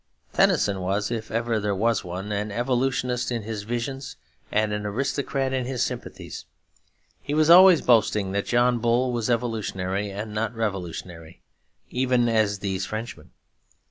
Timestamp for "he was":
7.21-7.51